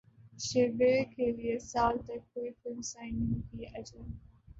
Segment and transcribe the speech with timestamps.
[0.39, 3.99] شیوے کیلئے سال تک کوئی فلم سائن نہیں کی اجے